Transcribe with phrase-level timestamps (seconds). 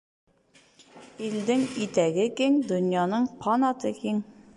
[1.27, 4.19] Илдең итәге киң, донъяның ҡанаты киң.